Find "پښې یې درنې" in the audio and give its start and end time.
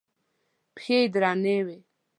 0.75-1.57